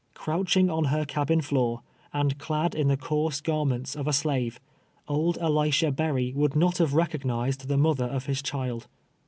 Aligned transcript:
Crouching 0.15 0.67
on 0.67 0.85
her 0.85 1.05
cabin 1.05 1.41
floor, 1.41 1.83
and 2.11 2.39
clad 2.39 2.73
in 2.73 2.87
the 2.87 2.97
coarse 2.97 3.39
garments 3.39 3.95
of 3.95 4.07
a 4.07 4.13
slave, 4.13 4.59
old 5.07 5.37
Elisha 5.37 5.91
Berry 5.91 6.33
would 6.35 6.55
not 6.55 6.79
have 6.79 6.95
recognized 6.95 7.67
the 7.67 7.77
moth 7.77 8.01
er 8.01 8.05
of 8.05 8.25
his 8.25 8.41
child. 8.41 8.87